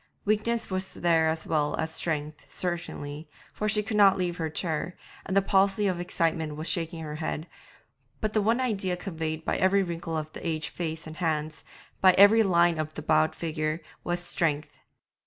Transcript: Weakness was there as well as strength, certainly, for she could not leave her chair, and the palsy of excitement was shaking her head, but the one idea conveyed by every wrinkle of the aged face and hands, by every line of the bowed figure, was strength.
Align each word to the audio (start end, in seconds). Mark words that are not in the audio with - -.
Weakness 0.25 0.71
was 0.71 0.95
there 0.95 1.29
as 1.29 1.45
well 1.45 1.75
as 1.77 1.91
strength, 1.93 2.47
certainly, 2.51 3.29
for 3.53 3.69
she 3.69 3.83
could 3.83 3.97
not 3.97 4.17
leave 4.17 4.37
her 4.37 4.49
chair, 4.49 4.97
and 5.27 5.37
the 5.37 5.43
palsy 5.43 5.85
of 5.85 5.99
excitement 5.99 6.55
was 6.55 6.67
shaking 6.67 7.03
her 7.03 7.17
head, 7.17 7.47
but 8.19 8.33
the 8.33 8.41
one 8.41 8.59
idea 8.59 8.97
conveyed 8.97 9.45
by 9.45 9.57
every 9.57 9.83
wrinkle 9.83 10.17
of 10.17 10.33
the 10.33 10.43
aged 10.43 10.69
face 10.71 11.05
and 11.05 11.17
hands, 11.17 11.63
by 12.01 12.13
every 12.13 12.41
line 12.41 12.79
of 12.79 12.95
the 12.95 13.03
bowed 13.03 13.35
figure, 13.35 13.79
was 14.03 14.21
strength. 14.21 14.79